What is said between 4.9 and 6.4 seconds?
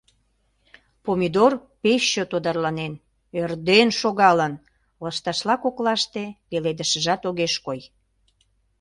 лышташла коклаште